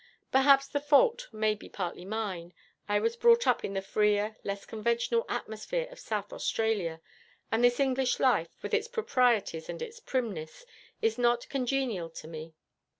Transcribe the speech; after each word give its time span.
Perhaps 0.31 0.69
the 0.69 0.79
fault 0.81 1.27
may 1.31 1.53
be 1.53 1.69
partly 1.69 2.05
mine. 2.05 2.55
I 2.89 2.99
was 2.99 3.15
brought 3.15 3.45
up 3.45 3.63
in 3.63 3.75
the 3.75 3.83
freer, 3.83 4.35
less 4.43 4.65
conventional 4.65 5.27
atmosphere 5.29 5.87
of 5.91 5.99
South 5.99 6.33
Australia, 6.33 7.01
and 7.51 7.63
this 7.63 7.79
English 7.79 8.19
life, 8.19 8.49
with 8.63 8.73
its 8.73 8.87
proprieties 8.87 9.69
and 9.69 9.79
its 9.79 9.99
primness, 9.99 10.65
is 11.03 11.19
not 11.19 11.47
congenial 11.49 12.09
to 12.09 12.27
me. 12.27 12.55